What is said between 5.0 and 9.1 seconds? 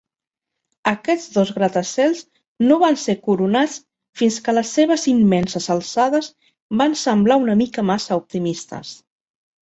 immenses alçades van semblar una mica massa optimistes.